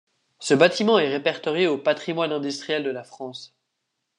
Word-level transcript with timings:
Ce 0.39 0.55
bâtiment 0.55 0.97
est 0.97 1.09
répertorié 1.09 1.67
au 1.67 1.77
patrimoine 1.77 2.31
industriel 2.31 2.83
de 2.83 2.89
la 2.89 3.03
France. 3.03 3.53